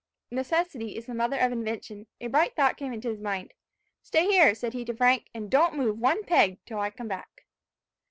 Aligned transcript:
Necessity 0.31 0.97
is 0.97 1.05
the 1.05 1.13
mother 1.13 1.37
of 1.37 1.51
invention. 1.51 2.07
A 2.19 2.25
bright 2.25 2.55
thought 2.55 2.75
came 2.75 2.91
into 2.91 3.09
his 3.09 3.21
mind. 3.21 3.53
"Stay 4.01 4.25
here," 4.25 4.55
said 4.55 4.73
he 4.73 4.83
to 4.85 4.95
Frank, 4.95 5.29
"and 5.31 5.47
don't 5.47 5.75
move 5.77 5.99
one 5.99 6.23
peg 6.23 6.57
till 6.65 6.79
I 6.79 6.89
come 6.89 7.07
back." 7.07 7.45